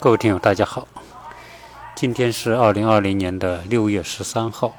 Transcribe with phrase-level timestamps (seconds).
[0.00, 0.86] 各位听友，大家好。
[1.96, 4.76] 今天是二零二零年的六月十三号。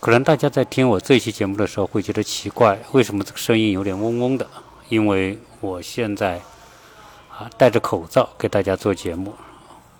[0.00, 4.44] 可能大家在听我这期节目的时候会觉得奇怪，为什么这个声音有点嗡嗡的？
[4.88, 6.40] 因为我现在
[7.30, 9.32] 啊戴着口罩给大家做节目。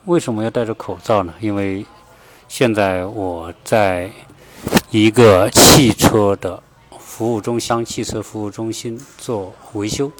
[0.06, 1.32] 为什么要戴着口罩呢？
[1.38, 1.86] 因为
[2.48, 4.10] 现在我在
[4.90, 6.60] 一个汽车的
[6.98, 10.10] 服务中心，汽车服务中心做维修，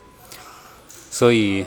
[1.11, 1.67] 所以。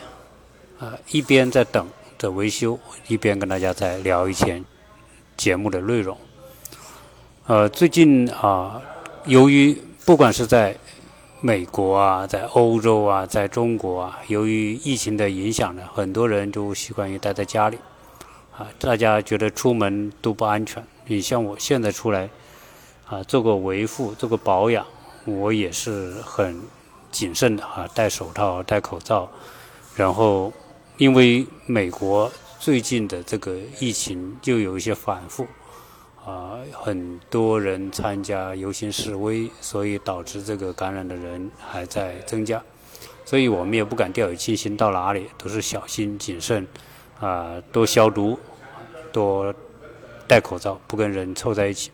[0.80, 1.86] 呃，一边在等
[2.18, 4.64] 着维修，一边跟大家在聊以前
[5.36, 6.18] 节目的内容。
[7.48, 8.82] 呃，最近啊，
[9.26, 10.74] 由于不管是在
[11.42, 17.78] 美国啊，在欧洲啊，在中国啊，由于疫情的影响呢，很多人都习惯于待在家里。
[18.58, 20.82] 啊，大家觉得出门都不安全。
[21.08, 22.30] 你像我现在出来
[23.06, 24.86] 啊，做个维护，做个保养，
[25.26, 26.62] 我也是很
[27.12, 29.30] 谨慎的啊，戴手套，戴口罩，
[29.94, 30.54] 然后。
[31.00, 35.48] 因为美国最近的这个疫情就有一些反复，
[36.26, 42.62] 啊，很多人参加游行示威，所以导致这个感染的人还在增加，
[43.24, 46.68] 所以我们也不敢掉以轻心，到哪里都是小心谨慎，
[47.22, 48.38] 啊，多消毒，
[49.14, 49.56] 多
[50.28, 51.92] 戴口罩，不跟人凑在一起，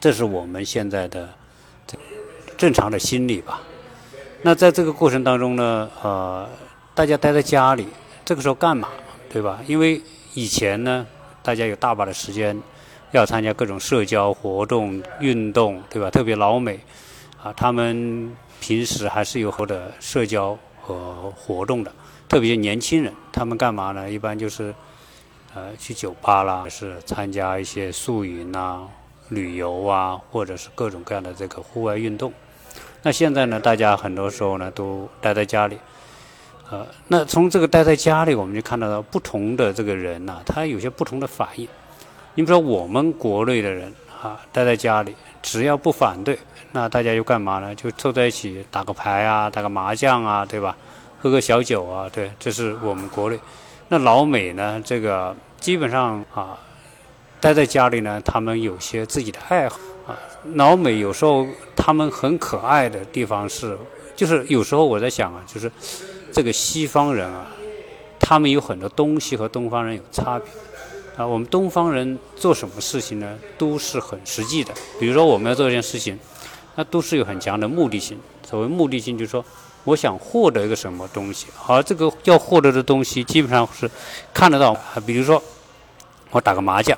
[0.00, 1.28] 这是我们现在的
[2.56, 3.60] 正常的心理吧。
[4.40, 6.48] 那在这个过程当中呢，呃。
[6.94, 7.86] 大家待在家里，
[8.28, 8.90] 这个时候干嘛，
[9.32, 9.58] 对吧？
[9.66, 9.98] 因为
[10.34, 11.06] 以前呢，
[11.42, 12.54] 大家有大把的时间
[13.10, 16.10] 要参加各种社交活动、运动，对吧？
[16.10, 16.78] 特别老美
[17.42, 21.90] 啊，他们平时还是有好的社交和活动的。
[22.28, 24.10] 特别年轻人，他们干嘛呢？
[24.10, 24.74] 一般就是
[25.54, 28.86] 呃去酒吧啦，是参加一些宿营啊、
[29.30, 32.30] 旅游啊，或者是各种各样的这个户外运动。
[33.02, 35.78] 那现在呢，大家很多时候呢都待在家里。
[36.70, 41.66] 呃，那从这个待在家里，我们就看得到不同的这个人呐，他有些不同的反应。
[42.34, 43.90] 你比如说我们国内的人
[44.22, 46.38] 啊，待在家里，只要不反对，
[46.72, 47.74] 那大家就干嘛呢？
[47.74, 50.76] 就凑在一起打个牌啊，打个麻将啊，对吧？
[51.20, 53.40] 喝个小酒啊，对，这是我们国内。
[53.88, 56.58] 那老美呢，这个基本上啊，
[57.40, 60.12] 待在家里呢，他们有些自己的爱好啊。
[60.52, 63.76] 老美有时候他们很可爱的地方是，
[64.14, 65.72] 就是有时候我在想啊，就是。
[66.32, 67.46] 这个西方人啊，
[68.20, 70.46] 他们有很多东西和东方人有差别
[71.16, 71.26] 啊。
[71.26, 74.72] 我们东方人做什么事情呢，都是很实际的。
[75.00, 76.18] 比如说我们要做一件事情，
[76.76, 78.18] 那都是有很强的目的性。
[78.48, 79.44] 所谓目的性，就是说
[79.84, 83.90] 我想获得一个什么东西，而这个要获得的东西基本上是
[84.32, 84.76] 看得到。
[85.06, 85.42] 比如说
[86.30, 86.96] 我打个麻将，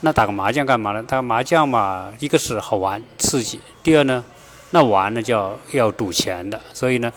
[0.00, 1.02] 那打个麻将干嘛呢？
[1.02, 4.24] 打个麻将嘛，一个是好玩刺激，第二呢，
[4.70, 7.12] 那玩呢就要要赌钱的，所以呢。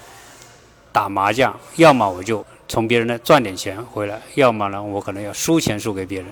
[0.98, 6.28] 打麻将，要么我就从别人那赚点钱回来，要么呢，我可能要输钱输给别人。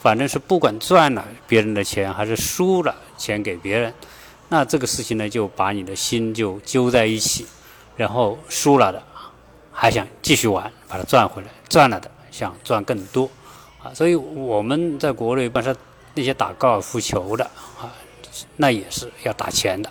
[0.00, 3.94] 反正是不管赚了别人的钱，还是输了钱给别人，
[4.48, 7.46] 那这个事情呢，就把你的心就揪在一起。
[7.96, 9.00] 然后输了的
[9.70, 13.30] 还想继续玩，把它赚回来；赚了的想赚更多。
[13.80, 15.76] 啊，所以我们在国内，本身
[16.14, 17.44] 那些打高尔夫球的
[17.80, 17.94] 啊，
[18.56, 19.88] 那也是要打钱的。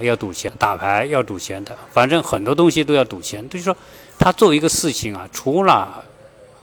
[0.00, 3.48] 要赌钱，打牌要赌钱的，反正很多东西都要赌钱。
[3.48, 3.76] 就是说，
[4.18, 6.04] 他做一个事情啊，除了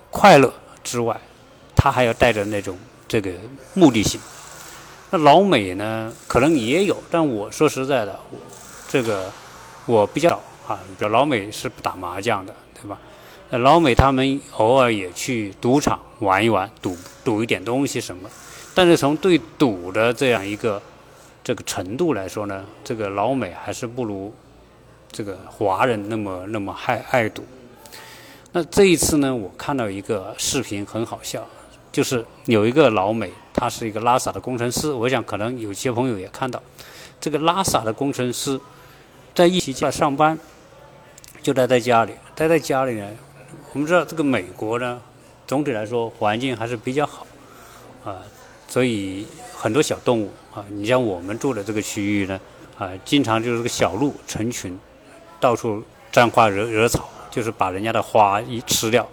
[0.10, 0.54] 快乐
[0.84, 1.20] 之外，
[1.76, 3.32] 他还要带着那种这个
[3.74, 4.20] 目的性。
[5.12, 8.20] 那老美呢，可能也有，但我说实在的，
[8.88, 9.32] 这个
[9.86, 10.80] 我比较啊。
[10.98, 12.98] 比如老美是不打麻将的，对吧？
[13.50, 18.30] 那老美他们偶尔也去赌场玩一玩，赌赌一点东西什么。
[18.74, 20.82] 但是从对赌的这样一个。
[21.46, 24.34] 这个程度来说呢，这个老美还是不如
[25.12, 27.46] 这个华人那么那么爱爱赌。
[28.52, 31.48] 那这一次呢，我看到一个视频很好笑，
[31.92, 34.92] 就是有一个老美，他是一个拉萨的工程师。
[34.92, 36.60] 我想可能有些朋友也看到，
[37.22, 38.60] 这个拉萨的工程师
[39.36, 40.36] 在疫情下上班，
[41.44, 42.14] 就待在家里。
[42.34, 43.08] 待在家里呢，
[43.74, 45.00] 我们知道这个美国呢，
[45.46, 47.28] 总体来说环境还是比较好
[48.04, 48.24] 啊，
[48.68, 50.32] 所以很多小动物。
[50.56, 52.40] 啊，你像我们住的这个区域呢，
[52.78, 54.80] 啊，经常就是个小鹿成群，
[55.38, 59.04] 到处沾花惹惹草，就是把人家的花一吃掉。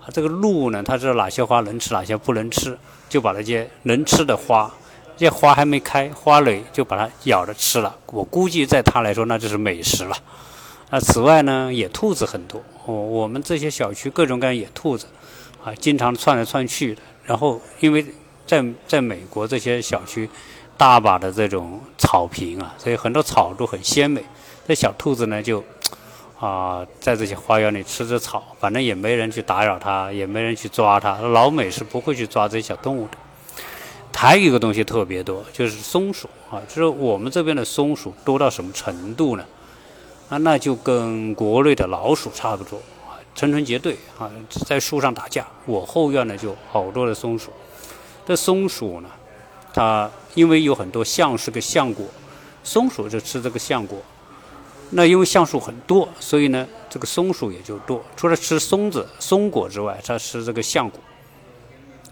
[0.00, 2.76] 啊，这个鹿呢，它知道哪些花能吃，哪些不能吃，
[3.08, 4.68] 就把那些能吃的花，
[5.16, 7.96] 这些花还没开，花蕾就把它咬着吃了。
[8.06, 10.16] 我估计在它来说，那就是美食了。
[10.90, 12.60] 啊此外呢，野兔子很多。
[12.84, 15.06] 我我们这些小区各种各样野兔子，
[15.62, 17.02] 啊，经常窜来窜去的。
[17.24, 18.04] 然后因为
[18.44, 20.28] 在在美国这些小区。
[20.80, 24.24] 大把的这种草坪啊，所以很多草都很鲜美。
[24.66, 25.62] 这小兔子呢，就
[26.38, 31.18] 啊，在这些花园里吃着草，反正也没人去打扰它，也没人去抓它。
[31.18, 33.18] 老美是不会去抓这些小动物的。
[34.14, 39.44] 还有一个东西特别多，就是松鼠啊，就是我们这边的松鼠多到什么程度呢？
[40.30, 44.30] 啊，那就跟国内的老鼠差不多啊，成群结队啊，
[44.64, 45.46] 在树上打架。
[45.66, 47.50] 我后院呢就好多的松鼠。
[48.26, 49.10] 这松鼠呢，
[49.74, 52.06] 它因为有很多橡是个橡果，
[52.62, 53.98] 松鼠就吃这个橡果。
[54.90, 58.04] 那因为橡树很多，所以呢，这个松鼠也就多。
[58.16, 60.98] 除了吃松子、松果之外，它吃这个橡果。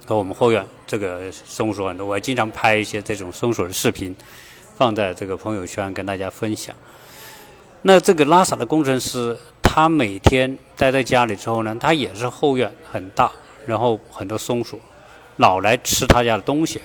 [0.07, 4.17] 和我们后院这个松鼠很多，我还经常拍一些这种松鼠的视频，
[4.77, 6.75] 放在这个朋友圈跟大家分享。
[7.83, 13.31] 那这个拉萨的工程师，他每天待在家里之后呢，他也是后院很大，
[13.67, 14.81] 然后很多松鼠
[15.37, 16.81] 老来吃他家的东西，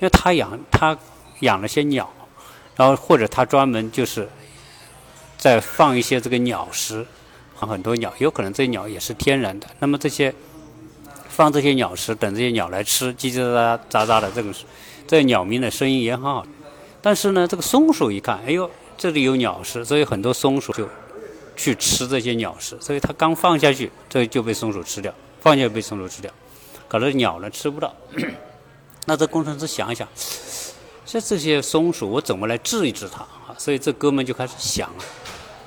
[0.00, 0.98] 因为他养他
[1.40, 2.12] 养了些鸟，
[2.74, 4.28] 然后或者他专门就是
[5.38, 7.06] 在放一些这个鸟食，
[7.54, 9.66] 很多鸟，有可能这鸟也是天然的。
[9.78, 10.34] 那么这些。
[11.32, 14.52] 放这些鸟食，等这些鸟来吃，叽叽喳喳喳喳的，这个
[15.06, 16.44] 这鸟鸣的声音也很好。
[17.00, 18.68] 但是呢，这个松鼠一看，哎呦，
[18.98, 20.86] 这里有鸟食，所以很多松鼠就
[21.56, 22.76] 去吃这些鸟食。
[22.80, 26.30] 所以它刚放下去，这就被松鼠吃掉，放下去被松鼠吃掉，
[26.88, 27.94] 搞得鸟呢吃不到。
[29.06, 30.06] 那这工程师想一想，
[31.04, 33.54] 像这些松鼠，我怎么来治一治它啊？
[33.58, 34.88] 所以这哥们就开始想。
[34.88, 35.02] 啊，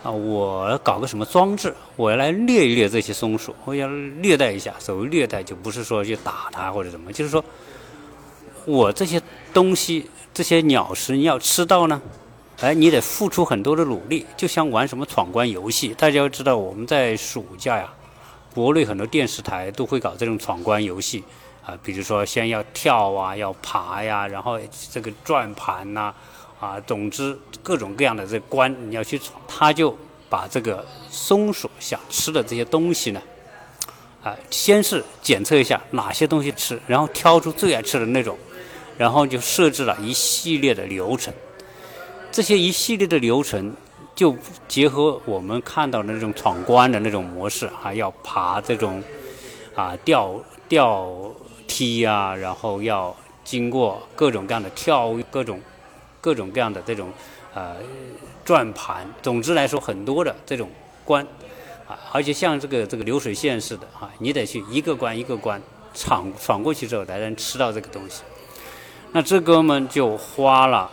[0.03, 4.73] 啊我搞个什么装置，我要来猎一猎这些松鼠，我要虐待一下。
[4.79, 7.43] 所谓虐待，就不是说去打它或者怎么，就是说，
[8.65, 9.21] 我这些
[9.53, 12.01] 东西，这些鸟食你要吃到呢，
[12.61, 15.93] 哎，你得付出很多的努力，就像玩什么闯关游戏。
[15.97, 17.91] 大家要知道，我们在暑假呀，
[18.53, 21.23] 国内很多电视台都会搞这种闯关游戏
[21.65, 24.59] 啊，比如说先要跳啊，要爬呀，然后
[24.91, 26.13] 这个转盘呐。
[26.59, 29.93] 啊，总之各种各样的这关你要去闯，他就
[30.29, 33.21] 把这个松鼠想吃的这些东西呢，
[34.23, 38.37] 啊，先是检测一下哪些东西吃，然后挑出最爱吃的那种，
[38.97, 41.33] 然后就设置了一系列的流程。
[42.31, 43.75] 这些一系列的流程
[44.15, 44.33] 就
[44.69, 49.03] 结合我们看到的那种闯关的那种模式，还要爬这种
[49.75, 50.39] 啊吊
[50.69, 51.11] 吊
[51.73, 55.59] 踢啊，然后要经过各种各样的跳各种。
[56.23, 57.11] 各种各样的这种，
[57.53, 57.75] 呃，
[58.45, 60.69] 转盘，总之来说，很多的这种
[61.03, 61.21] 关，
[61.85, 65.61] 啊，而且像这个这个流水线似的啊，你得去一个关一个关
[65.93, 68.23] 闯闯过去之后才能吃到这个东西。
[69.11, 70.89] 那这哥们就花了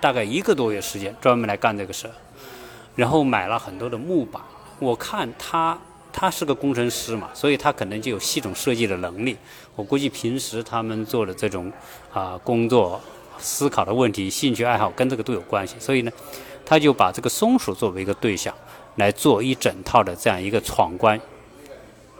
[0.00, 2.14] 大概一个多月时间专门来干这个事儿，
[2.94, 4.40] 然后买了很多的木板。
[4.78, 5.76] 我看他
[6.12, 9.36] 他是个工程师嘛，所以他可能就有系统设计的能力。
[9.76, 11.72] 我估计平时他们做的这种
[12.12, 13.00] 啊工作。
[13.42, 16.12] 思考的问题、兴趣爱好跟这个都有关系，所以呢，
[16.62, 18.54] 他就把这个松鼠作为一个对象，
[18.96, 21.18] 来做一整套的这样一个闯关，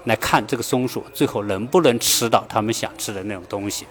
[0.05, 3.85] 来看这个松鼠最后能不能吃到他们想吃的那种东西。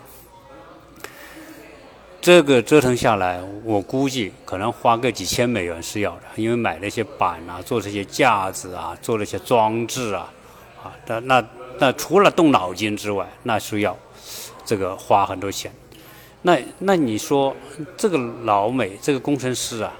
[2.21, 10.31] 这个折腾下来，我估计可能花个几千美元是要的，因为买那些板啊，做这些架子啊，做那些装置啊，
[10.83, 11.45] 啊，那那
[11.79, 13.97] 那除了动脑筋之外，那是要
[14.65, 15.71] 这个花很多钱。
[16.41, 17.55] 那那你说
[17.95, 19.93] 这个老美这个工程师啊，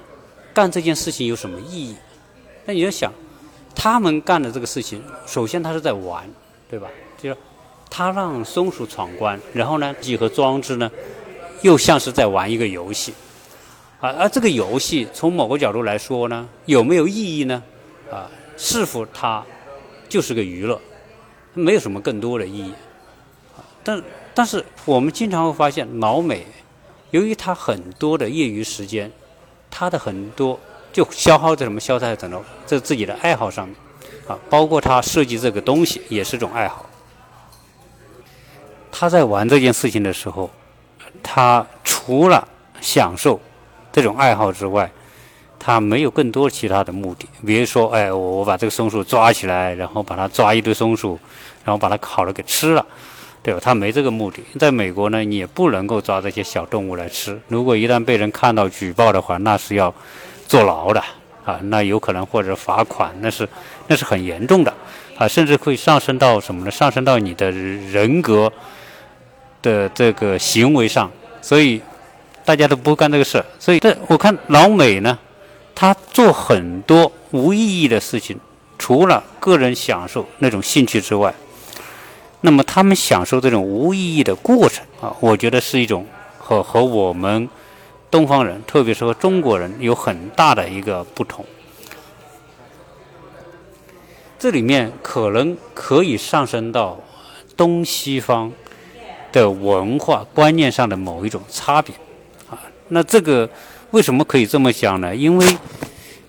[0.54, 1.96] 干这件事情有什么意义？
[2.66, 3.12] 那你要想，
[3.74, 6.30] 他们干的这个事情，首先他是在玩，
[6.70, 6.90] 对吧？
[7.18, 7.38] 就是
[7.90, 10.90] 他让松鼠闯关，然后呢，几何装置呢，
[11.62, 13.14] 又像是在玩一个游戏，
[14.00, 17.64] 啊，而这个游戏从某个角度来说呢，有没有意义呢？
[18.12, 19.44] 啊，是否它
[20.08, 20.80] 就是个娱乐，
[21.54, 22.74] 没有什么更多的意义，
[23.84, 24.04] 但。
[24.32, 26.46] 但是我们经常会发现，老美
[27.12, 29.12] 由于他很多的业余时间，
[29.70, 30.58] 他的很多
[30.94, 31.78] 就消耗在什么？
[31.78, 32.42] 消耗在什么？
[32.66, 33.76] 在自己的爱好上面
[34.30, 36.86] 啊，包括他设计这个东西也是种爱好。
[38.90, 40.50] 他在玩这件事情的时候，
[41.24, 42.48] 他除了
[42.82, 43.40] 享受
[43.92, 44.90] 这种爱好之外，
[45.58, 47.28] 他没有更多其他的目的。
[47.46, 51.20] 比如说，哎，我我把这个松鼠抓起来，然后把它抓一堆松鼠，
[51.64, 52.86] 然后把它烤了给吃了。
[53.42, 53.60] 对吧？
[53.64, 54.44] 他没这个目的。
[54.60, 57.40] 在美国呢，你也不能够抓这些小动物来吃。
[57.48, 59.94] 如果一旦被人看到举报的话，那是要
[60.46, 61.02] 坐牢的
[61.46, 63.48] 啊，那有可能或者罚款，那是
[63.88, 64.74] 那是很严重的
[65.18, 66.70] 啊，甚至会上升到什么呢？
[66.70, 68.52] 上升到你的人格
[69.62, 71.12] 的这个行为上。
[71.42, 71.82] 所以
[72.44, 73.46] 大家都不干这个事儿。
[73.60, 75.18] 所以这我看老美呢，
[75.74, 78.38] 他做很多无意义的事情，
[78.78, 81.34] 除了个人享受那种兴趣之外。
[82.42, 86.06] 那么他们享受这种无意义的过程啊，我觉得是一种
[86.38, 87.50] 和和我们
[88.10, 91.46] 东方人，特别是和中国人有很大的一个不同。
[94.38, 96.98] 这里面可能可以上升到
[97.58, 98.54] 东西方
[99.32, 101.94] 的文化观念上的某一种差别
[102.50, 102.60] 啊。
[102.90, 103.50] 那这个
[103.92, 105.16] 为什么可以这么讲呢？
[105.16, 105.58] 因为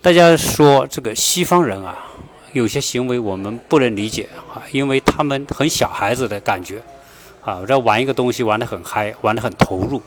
[0.02, 2.06] 大家说这个西方人啊，
[2.52, 6.82] 有些行为我们不能理解啊，因为他们很小孩子的感觉
[7.42, 10.00] 啊，在玩一个东西玩得很嗨，玩得很投入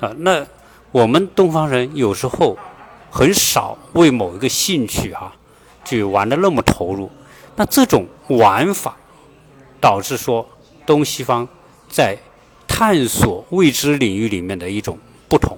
[0.00, 0.12] 啊。
[0.18, 0.46] 那
[0.92, 2.56] 我们东方人有时候
[3.10, 5.32] 很少为某一个兴趣哈。
[5.86, 7.10] 就玩的那么投入，
[7.56, 8.96] 那这种玩法
[9.82, 10.48] 导致说
[10.86, 11.46] 东西方
[11.94, 12.18] 在
[12.66, 14.98] 探索未知领域里面的一种
[15.28, 15.56] 不同。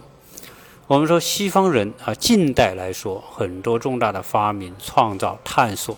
[0.86, 5.96] 我们说西方人啊，近代来说很多重大的发明、创造、探索，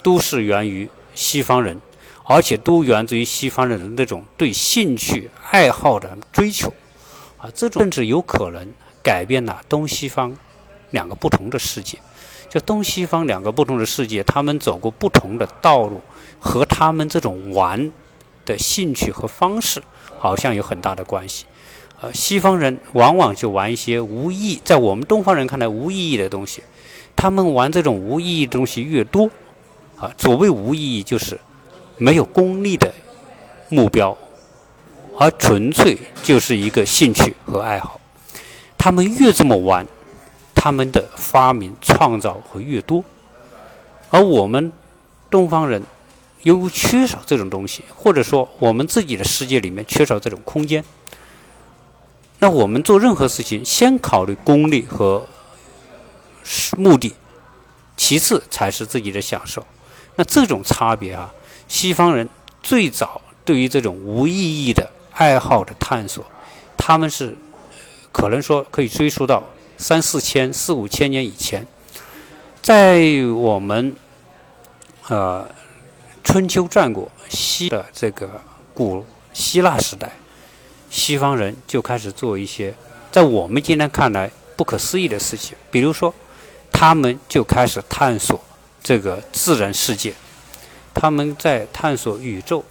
[0.00, 1.80] 都是源于西方人，
[2.22, 6.72] 而且都源自于西方人的那种对兴趣爱好的追求
[7.36, 10.32] 啊，这种甚至有可能改变了东西方
[10.90, 11.98] 两个不同的世界。
[12.48, 16.00] 就东西方两个不同的世界，他们走过不同的道路，
[16.38, 17.90] 和他们这种玩
[18.50, 19.82] 的兴趣和方式，
[20.18, 21.46] 好像有很大的关系。
[22.00, 26.62] 呃，西方人往往就玩一些无意，在我们东方人看来无意义的东西。
[27.14, 29.30] 他们玩这种无意义的东西越多，
[29.96, 31.38] 啊，所谓无意义就是
[31.96, 32.92] 没有功利的
[33.68, 34.16] 目标，
[35.18, 38.00] 而纯粹就是一个兴趣和爱好。
[38.76, 39.86] 他们越这么玩。
[40.62, 43.02] 他们的发明创造会越多，
[44.10, 44.70] 而我们
[45.30, 45.82] 东方人
[46.42, 50.84] 又缺少这种东西，或者说我们自己的世界里面缺少这种空间。
[52.38, 55.26] 那我们做任何事情，先考虑功利和
[56.76, 57.14] 目的，
[57.96, 59.66] 其次才是自己的享受。
[60.16, 61.32] 那这种差别啊，
[61.68, 62.28] 西方人
[62.62, 66.24] 最早对于这种无意义的爱好的探索，
[66.76, 67.36] 他们是
[68.10, 69.42] 可能说可以追溯到。
[69.76, 71.66] 三四千、四五千年以前，
[72.60, 73.00] 在
[73.34, 73.96] 我们
[75.08, 75.48] 呃
[76.22, 78.40] 春秋战国西的这个
[78.74, 80.12] 古希腊时代，
[80.90, 82.74] 西方人就开始做一些
[83.10, 85.56] 在我们今天看来不可思议的事情。
[85.70, 86.14] 比如说，
[86.72, 88.40] 他们就开始探索
[88.82, 90.14] 这个自然世界，
[90.94, 92.64] 他们在探索宇宙，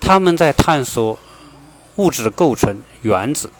[0.00, 1.18] 他们在探索
[1.96, 3.50] 物质的构成、原子，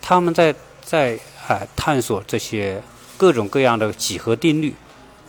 [0.00, 1.18] 他们在在。
[1.48, 2.80] 哎，探索这些
[3.16, 4.76] 各种各样的几何定律，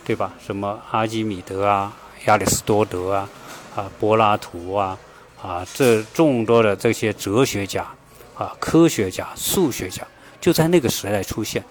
[0.06, 0.32] 对吧？
[0.46, 1.92] 什么阿基米德啊、
[2.26, 3.30] 亚里士多德啊、
[3.76, 4.98] 啊柏拉图啊、
[5.42, 7.86] 啊这众多的这些哲学家、
[8.36, 10.06] 啊科学家、数学家，
[10.40, 11.64] 就在那个时代出现。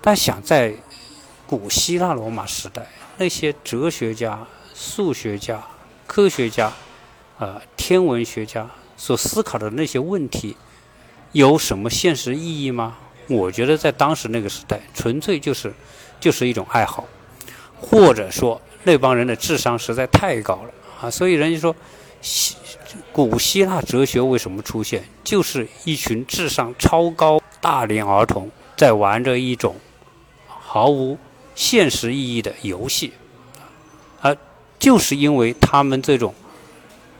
[0.00, 0.74] 但想在
[1.46, 2.86] 古希腊罗马时代，
[3.18, 5.62] 那些哲学家、数学家、
[6.06, 6.72] 科学家、
[7.38, 10.56] 啊天文学家所思考的那些问题，
[11.32, 12.96] 有什么现实意义吗？
[13.28, 15.72] 我觉得在当时那个时代，纯粹就是
[16.18, 17.06] 就是一种爱好，
[17.80, 20.70] 或者说那帮人的智商实在太高了
[21.00, 21.10] 啊！
[21.10, 21.74] 所以人家说，
[22.20, 22.56] 希
[23.12, 29.76] 古希腊哲学为什么出现，就是一群智商超高大龄儿童在玩着一种
[30.46, 31.18] 毫无
[31.54, 33.12] 现实意义的游戏，
[34.20, 34.36] 而
[34.78, 36.34] 就是因为他们这种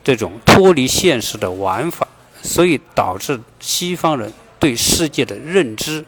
[0.03, 2.07] 这种脱离现实的玩法，
[2.43, 4.33] 所以导致西方人。
[4.59, 6.05] 对世界的认知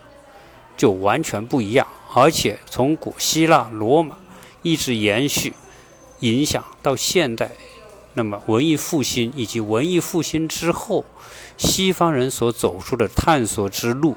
[0.77, 4.15] 就完全不一样，而且从古希腊、罗马
[4.63, 5.53] 一直延续
[6.21, 7.51] 影响到现代。
[8.15, 11.05] 那么，文艺复兴以及文艺复兴之后，
[11.57, 14.17] 西方人所走出的探索之路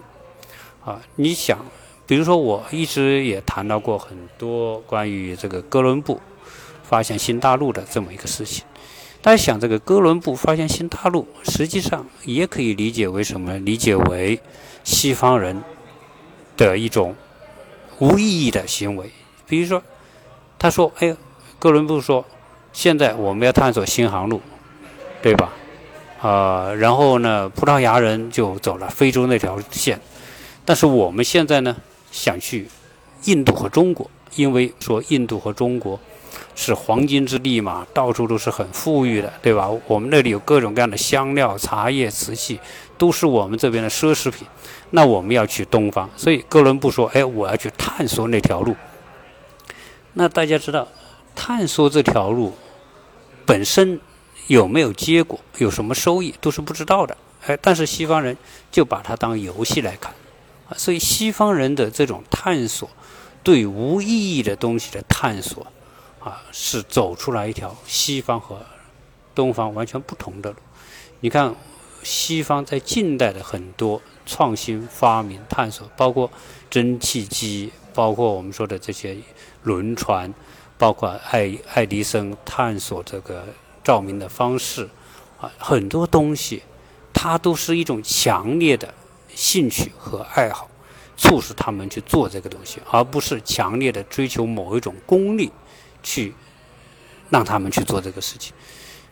[0.83, 1.65] 啊，你想，
[2.05, 6.19] 比如说，我一直也谈到过很多关于这个哥伦布
[6.83, 8.65] 发现新大陆的这么一个事情。
[9.21, 13.57] 大家想，这个哥伦布发现新大陆，实际上也可以理解为什么？
[13.59, 14.39] 理解为
[14.83, 15.63] 西方人
[16.57, 17.15] 的一种
[17.99, 19.09] 无意义的行为。
[19.47, 19.81] 比如说，
[20.57, 21.15] 他说：“哎，
[21.59, 22.25] 哥伦布说，
[22.73, 24.41] 现在我们要探索新航路，
[25.21, 25.51] 对吧？
[26.21, 29.99] 啊，然后呢，葡萄牙人就走了非洲那条线，
[30.63, 31.75] 但是我们现在呢，
[32.11, 32.67] 想去
[33.25, 35.99] 印度和中国，因为说印度和中国。”
[36.57, 39.69] 是黄金之地嘛，到处都是很富裕的，对吧？
[39.87, 42.57] 我们那里有各种各样的香料、茶叶、瓷器，
[42.97, 44.47] 都是我们这边的奢侈品。
[44.91, 48.73] 那我们要去东方，所以哥伦布说：“哎，我要去探索那条路。”
[50.15, 50.87] 那大家知道，
[51.35, 52.53] 探索这条路
[53.45, 53.99] 本身
[54.47, 57.15] 有没有结果、有什么收益，都是不知道的。
[57.45, 58.35] 哎，但是西方人
[58.71, 60.11] 就把它当游戏来看，
[60.67, 62.89] 啊，所以西方人的这种探索，
[63.43, 65.67] 对无意义的东西的探索。
[66.19, 68.59] 啊，是走出来一条西方和
[69.35, 70.55] 东方完全不同的路。
[71.19, 71.53] 你看，
[72.01, 76.31] 西方在近代的很多创新发明、探索，包括
[76.67, 79.15] 蒸汽机，包括我们说的这些
[79.65, 80.31] 轮船，
[80.77, 83.43] 包括爱爱迪生探索这个
[83.83, 84.87] 照明的方式，
[85.41, 86.61] 啊，很多东西，
[87.11, 88.93] 它都是一种强烈的
[89.33, 90.69] 兴趣和爱好，
[91.17, 95.51] 促使他们去做这个东西，而不是强烈的追求某一种功利，
[96.03, 96.35] 去
[97.31, 98.53] 让他们去做这个事情，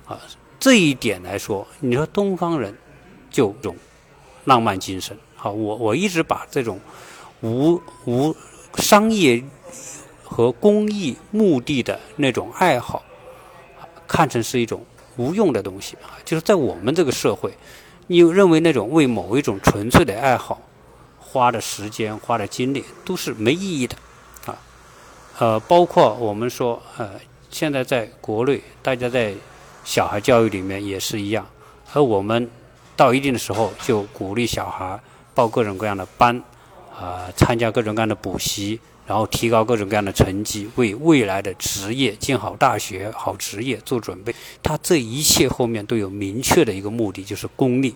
[0.06, 0.20] 啊，
[0.60, 2.78] 这一点来说，你说东方人
[3.32, 3.76] 就种
[4.46, 6.80] 浪漫精神，好，我我一直把这种
[7.42, 8.36] 无无
[8.76, 9.44] 商业。
[10.34, 13.04] 和公益目的的那种爱好，
[14.08, 14.84] 看成是一种
[15.16, 16.18] 无用的东西啊！
[16.25, 17.54] 就是在我们这个社会，
[18.08, 20.60] 你认为那种为某一种纯粹的爱好
[21.20, 23.96] 花的时间、花的精力都是没意义的
[24.48, 24.58] 啊！
[25.38, 27.12] 呃，包括我们说，呃，
[27.52, 29.36] 现在在国内，大家在
[29.84, 31.48] 小孩教育里面也是一样，
[31.94, 32.50] 而我们
[32.96, 35.00] 到一定的时候就鼓励小孩
[35.36, 36.42] 报各种各样的班，
[37.00, 38.80] 啊，参加各种各样的补习。
[39.06, 44.34] 然后提高各种各样的成绩，为未来的职业进好大学、好职业做准备。
[44.62, 47.94] 他这一切后面都有明确的一个目的，就是功利，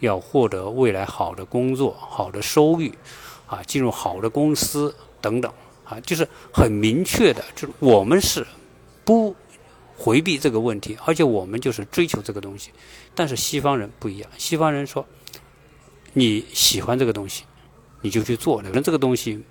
[0.00, 2.90] 要获得未来好的工作、好的收益，
[3.46, 5.52] 啊，进入好的公司等等，
[5.84, 8.46] 啊，就是很明确的，就是我们是
[9.04, 9.36] 不
[9.94, 12.70] 回避这个问题，而且我们就是追求这个东西。
[13.14, 15.06] 但是西方人不一样，西方人说
[16.14, 17.44] 你喜欢这个东西，
[18.00, 19.42] 你就去做，可能这个东西。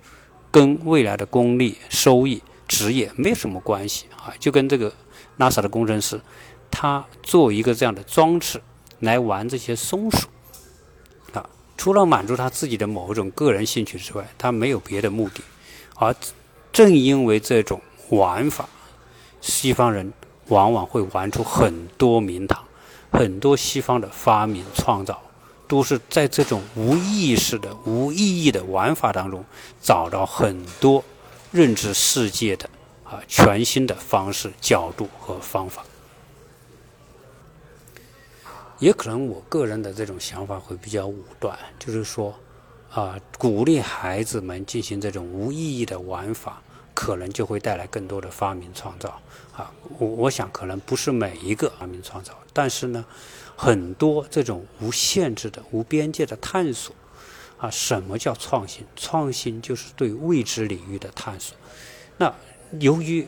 [0.50, 4.92] 跟未来的功利、收益、职业没有什么关系啊，就跟这个
[5.38, 6.20] NASA 的工程师，
[6.70, 8.62] 他做一个这样的装置
[9.00, 10.28] 来玩这些松鼠
[11.32, 15.42] 啊，除了满足他自己的某一种个人兴趣之外，他没有别的目的。
[15.96, 16.14] 而
[16.72, 18.68] 正因为这种玩法，
[19.40, 20.12] 西方人
[20.48, 22.64] 往往会玩出很多名堂，
[23.10, 25.22] 很多西方的发明创造。
[25.68, 29.44] 都是在这种无意识的、无意义的玩法当中，
[29.82, 31.02] 找到很多
[31.50, 32.70] 认知世界的
[33.02, 35.84] 啊全新的方式、角度和方法。
[38.78, 42.32] 也可能我个人的这种想法会比较武断，就是说，
[42.92, 46.62] 啊，鼓励孩子们进行这种无意义的玩法，
[46.94, 49.20] 可能就会带来更多的发明创造。
[49.56, 53.04] 啊，我我想可能不是每一个发明创造，但是呢。
[53.56, 56.94] 很多这种无限制的、无边界的探索，
[57.56, 58.84] 啊，什么叫创新？
[58.94, 61.56] 创新就是对未知领域的探索。
[62.18, 62.34] 那
[62.78, 63.26] 由于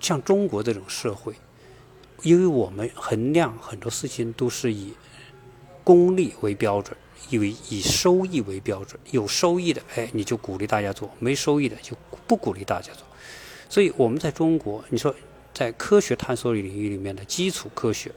[0.00, 1.34] 像中国这种社会，
[2.22, 4.94] 因为我们衡量很多事情都是以
[5.84, 6.96] 功利为标准，
[7.28, 11.94] 以为以收益为标准，有收益的，哎，你就鼓励大家做；没收益的，就
[12.26, 13.02] 不鼓励大家做。
[13.68, 15.14] 所以我们在中国，你说
[15.52, 18.10] 在科学探索领域里面的基础科学。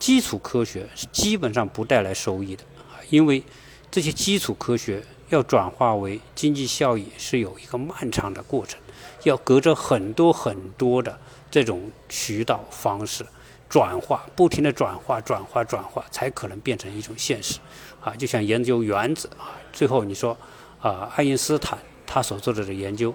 [0.00, 3.44] 基础科学是基本上不带来收益的啊，因为
[3.90, 8.80] 这些基础科学要转化为经济效益是有一个漫长的过程，
[9.24, 11.16] 要隔着很多很多的
[11.50, 13.24] 这种渠道方式
[13.68, 17.58] 转化，不停的转化、转化、转化，才可能变成一种现实
[18.00, 18.14] 啊。
[18.16, 20.36] 就像研究原子啊，最后你说
[20.80, 23.14] 啊，爱因斯坦他所做的的研究，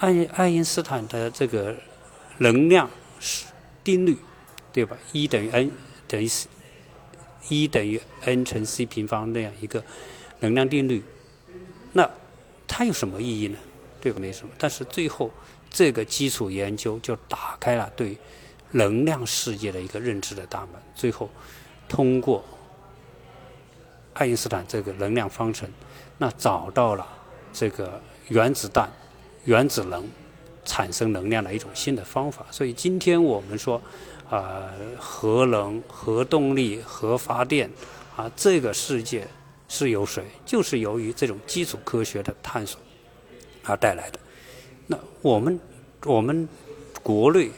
[0.00, 1.76] 爱爱因斯坦的这个
[2.38, 2.88] 能量
[3.20, 3.44] 是
[3.84, 4.16] 定律，
[4.72, 4.96] 对吧？
[5.12, 5.70] 一等于 n。
[6.08, 6.28] 等于
[7.48, 9.82] 一等于 n 乘 c 平方那样一个
[10.40, 11.02] 能量定律，
[11.92, 12.10] 那
[12.66, 13.58] 它有什么意义呢？
[14.00, 14.18] 对吧？
[14.18, 14.52] 没什么。
[14.58, 15.30] 但是最后
[15.70, 18.18] 这个基础研究就打开了对
[18.72, 20.74] 能量世界的一个认知的大门。
[20.94, 21.30] 最后
[21.88, 22.44] 通过
[24.14, 25.68] 爱因斯坦这个能量方程，
[26.18, 27.06] 那找到了
[27.52, 28.90] 这个原子弹、
[29.44, 30.06] 原子能
[30.64, 32.44] 产生能量的一种新的方法。
[32.50, 33.80] 所以今天我们说。
[34.30, 37.70] 啊，核能、核动力、核发电，
[38.14, 39.26] 啊，这个世界
[39.68, 40.22] 是由谁？
[40.44, 42.78] 就是由于这种基础科学的探索
[43.64, 44.20] 而带来的。
[44.86, 45.58] 那我们
[46.04, 46.46] 我们
[47.02, 47.50] 国内，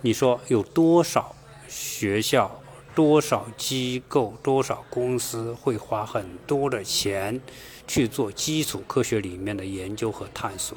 [0.00, 1.32] 你说有多少
[1.68, 2.60] 学校、
[2.92, 7.40] 多少机构、多少公司会花很多的钱
[7.86, 10.76] 去做基础科学里面的研究和探索？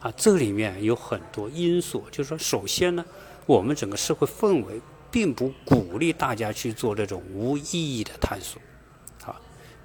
[0.00, 3.04] 啊，这里面有很多因素，就是说，首先呢。
[3.46, 4.80] 我们整个社会氛围
[5.10, 8.60] 并不鼓励大家去做这种无意义的探索，
[9.24, 9.40] 啊，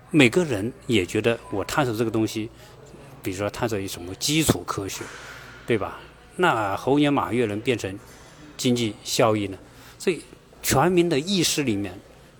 [0.09, 2.49] 每个人也觉得我探索这个东西，
[3.21, 5.03] 比如说探索一什么基础科学，
[5.65, 5.99] 对吧？
[6.37, 7.97] 那猴年马月能变成
[8.57, 9.57] 经济效益呢？
[9.99, 10.21] 所以
[10.63, 11.93] 全民的意识里面，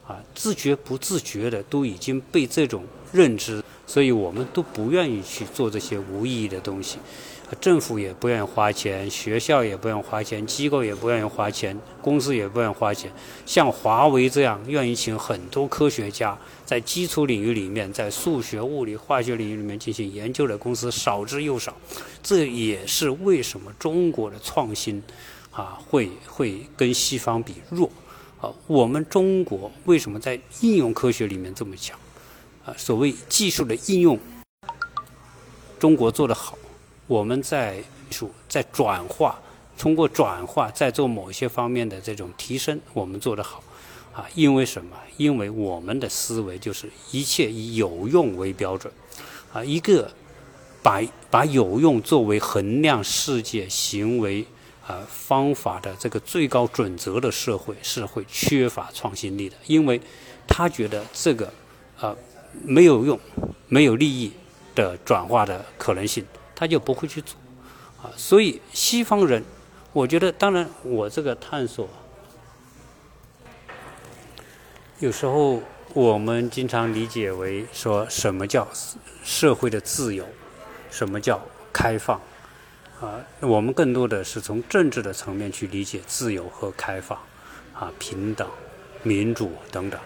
[0.08, 6.98] 啊，自觉不自觉的都已经被这种认知，所以我们都不愿意去做这些无意义的东西。
[7.60, 13.12] 政府也不愿意花钱，学校也不愿意花钱，机构也不愿意花钱，公司也不愿意花钱。
[13.46, 21.76] 像华为这样愿意请很多科学家在基础领域里面，在数学、物理、化学领域里面进行研究的公司少之又少。
[22.24, 25.04] 这也是为什么中国的创新
[25.52, 27.90] 啊会会跟西方比弱。
[28.40, 32.00] 啊，我们中国为什么在应用科学里面这么强？
[32.66, 34.18] 啊，所谓技术的应用。
[35.78, 36.58] 中国做得好，
[37.12, 37.84] 我们在
[38.48, 39.38] 在转化，
[39.78, 43.62] 通过转化在做某些方面的这种提升，我们做得好，
[44.14, 44.96] 啊，因为什么？
[45.18, 48.94] 因为我们的思维就是一切以有用为标准，
[49.52, 50.10] 啊，一个
[50.82, 54.46] 把把有用作为衡量世界行为
[54.88, 60.00] 啊方法的这个最高准则的社会是会缺乏创新力的，因为
[60.48, 61.52] 他觉得这个
[62.00, 62.16] 啊
[62.64, 63.20] 没有用，
[63.68, 64.32] 没有利益。
[64.74, 66.26] 的转化的可能性，
[66.62, 67.36] 他就不会去做，
[68.04, 69.44] 啊，所以西方人，
[69.94, 71.90] 我觉得，当然我这个探索，
[75.00, 75.60] 有时候
[75.96, 78.68] 我们经常理解为说什么叫
[79.24, 80.24] 社会的自由，
[80.92, 81.42] 什么叫
[81.74, 82.22] 开放，
[83.00, 87.18] 啊，我们更多的是从政治的层面去理解自由和开放，
[87.74, 88.48] 啊，平等、
[89.02, 90.00] 民主等等。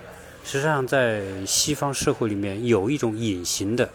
[0.45, 3.89] 实际上，在西方社会里面，有一种隐形的。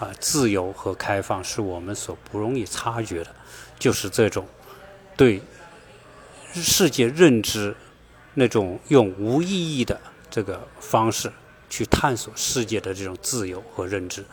[0.00, 3.36] 啊，自由和开放是我们所不容易察觉的，
[3.78, 4.46] 就是这种
[5.14, 5.42] 对
[6.54, 7.76] 世界认知
[8.32, 11.30] 那种用无意义的这个方式
[11.68, 14.24] 去探索世界的这种自由和认知。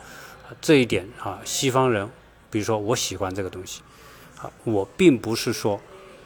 [0.58, 2.08] 这一点啊，西方人，
[2.50, 3.82] 比如说我喜欢这个东西，
[4.38, 5.78] 啊，我并不是说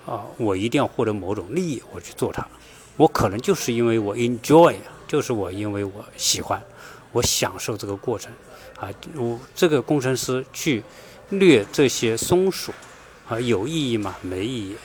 [0.06, 2.46] 啊，我一定要获得某种利益我去做它，
[2.96, 4.76] 我可能就是因为我 enjoy，
[5.08, 6.62] 就是我因为我喜欢，
[7.10, 8.32] 我享受这个过程。
[8.82, 10.82] 啊，我这个工程师去
[11.30, 12.72] 掠这些松鼠，
[13.28, 14.16] 啊，有意义吗？
[14.22, 14.76] 没意义。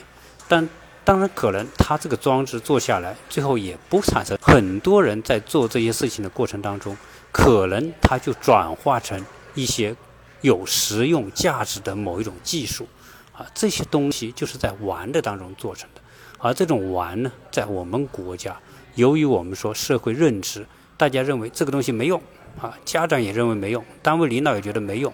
[0.46, 0.68] 但
[1.02, 4.38] 当然，可能他这个装置做下来，最后也不产生。
[4.40, 6.96] 很多人在做这些事情的过程当中，
[7.32, 9.20] 可能他就转化成
[9.54, 9.96] 一些
[10.42, 12.86] 有实用价值的某一种技术，
[13.32, 16.00] 啊，这些东西就是在玩的当中做成的。
[16.38, 18.56] 而这种玩呢，在我们国家，
[18.94, 20.64] 由于我们说社会认知，
[20.96, 22.22] 大家认为这个东西没用。
[22.60, 25.12] 啊，家长也认为没用，单位领导也觉得没用，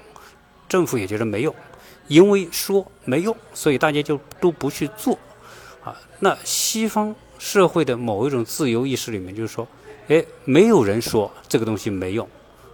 [0.69, 1.55] 政府也觉得没用，
[2.09, 5.19] 因为说没用，所以大家就都不去做。
[5.85, 9.69] 啊，那西方社会的某一种自由意识里面就是说，
[10.09, 12.27] 哎，没有人说这个东西没用，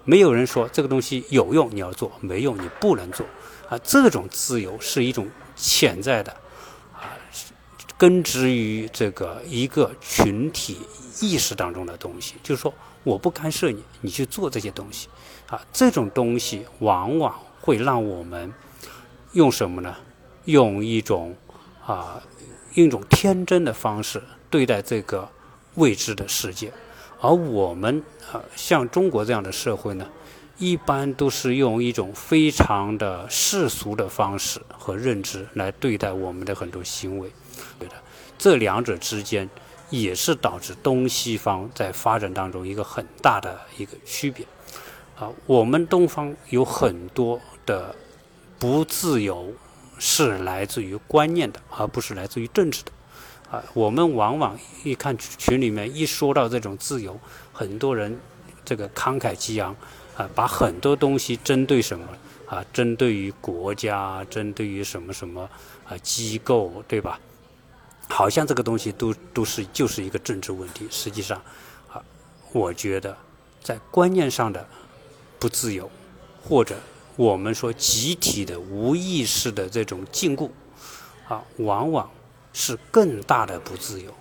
[0.05, 3.27] 没有人说这个东西有用你要做，没用你不能做。
[3.69, 6.37] 啊，这种自由是一种潜在的，
[8.01, 10.79] 根植于这个一个群体
[11.21, 12.73] 意识当中的东西，就是说。
[13.03, 15.09] 我不干涉你，你去做这些东西，
[15.49, 18.53] 啊，这种东西往往会让我们
[19.33, 19.97] 用什么呢？
[20.45, 21.35] 用一种
[21.87, 22.23] 啊，
[22.75, 25.27] 用一种天真的方式对待这个
[25.77, 26.71] 未知的世界，
[27.23, 30.07] 而我们啊，像中国这样的社会呢，
[30.59, 37.33] 一般都是用一种非常的世俗的方式和认知来对待我们的很多行为，
[37.79, 37.95] 对的，
[38.39, 39.49] 这两者之间。
[39.91, 44.47] 也是导致东西方在发展当中一个很大的一个区别，
[45.19, 47.93] 啊，我们东方有很多的
[48.57, 49.53] 不自由
[49.99, 52.93] 是来自于观念的，而不是来自于政治的，
[53.51, 57.19] 啊，我们往往一看群里面一说到这种自由，
[57.53, 58.17] 很多人
[58.65, 59.75] 这个慷慨激昂，
[60.17, 62.07] 啊，把很多东西针对什么
[62.47, 65.51] 啊，针对于国家，针对于什么什么
[65.89, 67.19] 啊机构，对吧？
[68.11, 71.41] 好像这个东西都都是就是一个政治问题，实际上，
[71.89, 72.03] 啊，
[72.53, 73.17] 我觉得
[73.63, 74.69] 在观念上的
[75.39, 75.89] 不自由，
[76.43, 76.77] 或者
[77.17, 80.51] 我们说集体的无意识的这种禁锢，
[81.29, 82.11] 啊，往往
[82.53, 84.13] 是更大的不自由。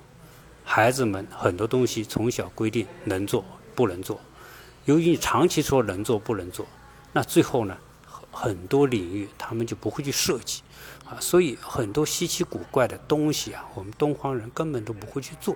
[0.63, 4.21] 孩子们很多东西从小规定能做不能做，
[4.86, 6.65] 由于你长期说能做不能做，
[7.12, 7.75] 那最后呢，
[8.32, 10.62] 很多领域他们就不会去设计。
[11.10, 15.56] 啊，所以很多稀奇古怪的东西啊，我们东方人根本都不会去做。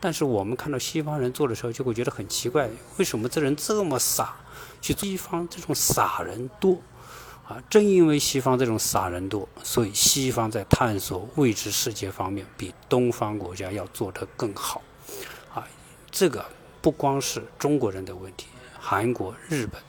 [0.00, 4.34] 但是我们看到西方人做的时候，就会觉得很奇怪，为什么这人这么傻？
[4.80, 6.78] 去西方这种傻人多，
[7.46, 14.80] 啊，正因为西方这种傻人多，所以西方在探索未知世界方面比东方国家要做得更好。
[15.54, 15.68] 啊，
[16.10, 16.46] 这个
[16.80, 18.46] 不光是中国人的问题，
[18.80, 19.82] 韩国、日本，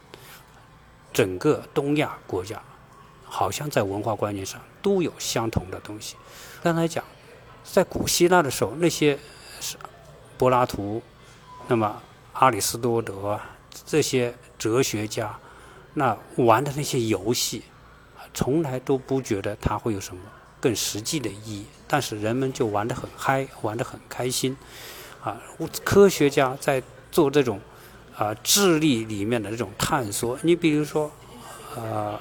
[1.13, 2.61] 整个东亚国家。
[3.27, 6.15] 好像在文化观念上都有相同的东西。
[6.61, 7.03] 刚才讲，
[7.63, 9.17] 在古希腊的时候，那些
[9.59, 9.77] 是
[10.37, 11.01] 柏拉图，
[11.67, 11.99] 那么
[12.33, 13.39] 阿里斯多德
[13.83, 15.39] 这些哲学家，
[15.95, 17.63] 那玩的那些游戏，
[18.31, 20.21] 从来都不觉得它会有什么
[20.61, 24.55] 更实际的意义，但是人们就玩得很嗨，玩得很开心，
[25.23, 25.41] 啊，
[25.83, 27.59] 科学家在做这种
[28.15, 30.37] 啊智力里面的这种探索。
[30.43, 31.11] 你比如说，
[31.75, 32.19] 呃，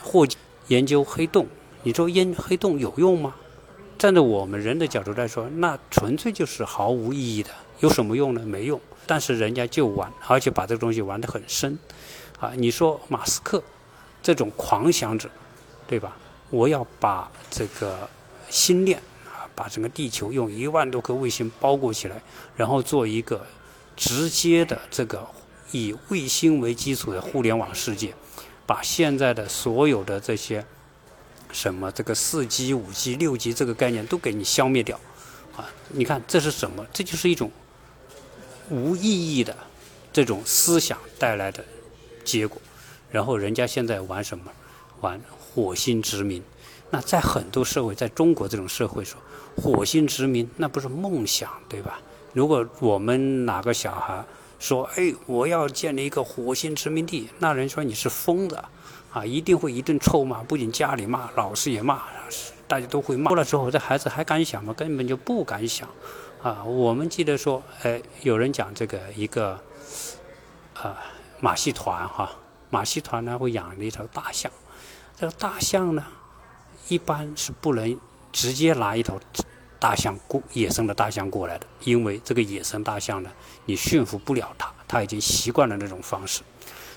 [0.00, 0.26] 霍
[0.66, 1.46] 研究黑洞，
[1.82, 3.34] 你说烟黑洞有用吗？
[3.98, 8.40] 站在我们人的角度来说，那纯粹就是毫无意义的，有什么用呢？
[8.44, 8.80] 没用。
[9.06, 11.76] 但是人家就玩，而且把这个东西玩得很深，
[12.38, 13.62] 啊，你说马斯克
[14.22, 15.28] 这种狂想者，
[15.88, 16.16] 对吧？
[16.50, 18.08] 我要把这个
[18.48, 22.22] 星链啊，把整个地球用一万多颗卫星包裹起来，
[22.56, 23.44] 然后做一个
[23.96, 25.26] 直接的这个
[25.72, 28.14] 以卫星为基础的互联网世界，
[28.66, 30.64] 把现在的所有的这些
[31.52, 34.98] 什么这个四 G、五 G、六 G 这个概念都给你消灭掉，
[35.56, 36.84] 啊，你看这是什么？
[36.92, 37.50] 这就是一种。
[38.70, 39.54] 无意义的
[40.12, 41.62] 这种思想带来的
[42.24, 42.62] 结果，
[43.10, 44.50] 然后人家现在玩什么？
[45.00, 46.42] 玩火星殖民。
[46.90, 49.20] 那在很多社会，在中国这种社会说，
[49.56, 52.00] 火星殖民那不是梦想，对吧？
[52.32, 54.24] 如果我们哪个小孩
[54.58, 58.62] 说：“哎，我要建立一个火星殖民地”，那人说你是疯子
[59.12, 62.02] 啊，一定会一顿臭骂，不仅家里骂，老师也骂，
[62.66, 63.30] 大家都会骂。
[63.32, 64.72] 了之后，这孩子还敢想吗？
[64.72, 65.88] 根本就不敢想。
[66.42, 69.60] 啊，我们记得说，哎，有人讲这个一个，
[70.74, 70.96] 啊，
[71.40, 72.32] 马戏团哈，
[72.70, 74.50] 马戏团呢会养了一头大象，
[75.16, 76.04] 这个大象呢，
[76.88, 77.96] 一般是不能
[78.32, 79.20] 直接拿一头
[79.78, 83.30] 大象过野生的大象过来的，因为这个野生大象呢，
[83.66, 86.40] 你驯服不了它，它已经习惯了那种方式，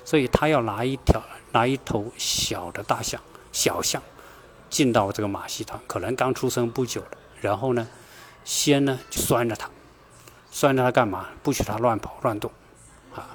[0.03, 1.21] 所以它要拿一条
[1.55, 3.21] 拿一头小的大象
[3.53, 4.03] 小象
[4.69, 7.87] 进到这个马戏团，可能刚出生不久的，然后呢。
[8.43, 9.67] 先呢就拴着它，
[10.51, 11.29] 拴着它干嘛？
[11.41, 12.51] 不许它乱跑乱动，
[13.15, 13.25] 啊，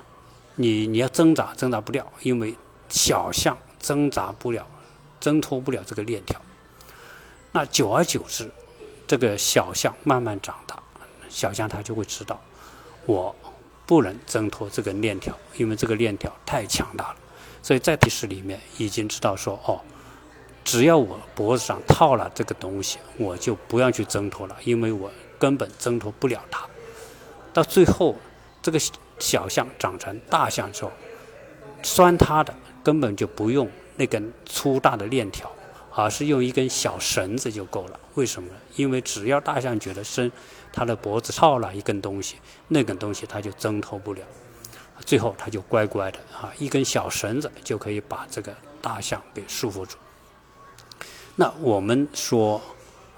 [0.55, 2.55] 你你要挣扎挣扎不掉，因为
[2.89, 4.65] 小象挣扎不了，
[5.19, 6.41] 挣脱不了这个链条。
[7.51, 8.49] 那久而久之，
[9.09, 10.81] 这个小象慢慢长大，
[11.29, 12.41] 小象它就会知道，
[13.05, 13.35] 我
[13.87, 17.17] 不能挣脱这个链条，因为这个链条太强大了。
[17.63, 19.81] 所以在历史里面已经知道说，哦。
[20.63, 26.67] 只要我脖子上套了这个东西，我就不要去挣脱了，因为我根本挣脱不了它。
[27.53, 28.15] 到最后，
[28.61, 28.79] 这个
[29.19, 30.93] 小象长成大象之后，
[31.83, 35.51] 拴它的根本就不用那根粗大的链条，
[35.95, 37.99] 而是用一根小绳子就够了。
[38.15, 38.55] 为什么呢？
[38.77, 40.31] 因为只要大象觉得伸
[40.73, 42.37] 它的脖子套了一根东西，
[42.69, 44.21] 那根东西它就挣脱不了，
[45.05, 49.97] 最后他就乖乖的啊，一根小绳子就可以把这个大象给束缚住。
[51.37, 52.61] 那我们说，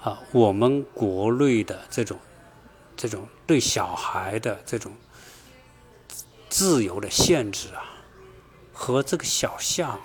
[0.01, 2.17] 啊，我们国内的这种，
[2.95, 4.91] 这种对小孩的这种
[6.49, 7.83] 自由的限制啊，
[8.71, 9.99] 和这个小象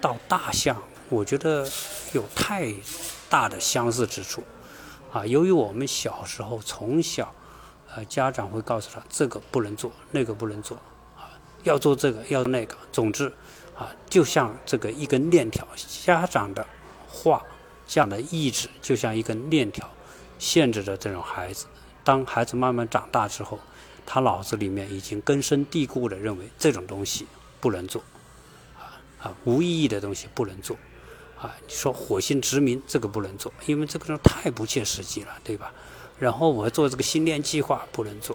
[0.00, 1.68] 到大象，我觉得
[2.12, 2.72] 有太
[3.28, 4.44] 大的相似之处，
[5.12, 7.34] 啊，由于我们小时候从小，
[7.94, 10.78] 呃，家长会告诉他这个不能做，那个不能做，
[11.62, 13.32] 要做这个，要那个，总之，
[13.76, 15.66] 啊，就像这个一根链条，
[16.04, 16.66] 家长的。
[17.14, 17.44] 话
[17.86, 19.86] 这样的意志就像一根链条，
[20.38, 21.66] 限制着这种孩子。
[22.02, 23.58] 当孩子慢慢长大之后，
[24.06, 27.26] 他脑子里面已经根深蒂固的认为这种东西
[27.60, 28.02] 不能做，
[28.78, 30.74] 啊啊，无意义的东西不能做，
[31.38, 35.70] 啊，你说火星殖民这个不能做，因为这个太不切实际了，对吧？
[36.18, 38.34] 然后我要做这个星链计划不能做，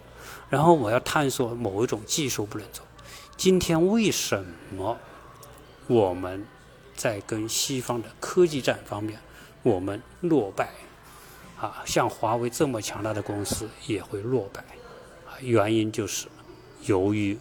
[0.51, 2.85] 然后我要探索某一种技术不能做。
[3.37, 4.43] 今天为什
[4.75, 4.97] 么
[5.87, 6.45] 我们？
[6.95, 9.19] 在跟西方的科技战方面，
[9.61, 10.71] 我们落败，
[11.55, 14.61] 啊，像华为这么强大的公司也会落败，
[15.27, 16.27] 啊，原因就是
[16.85, 17.37] 由于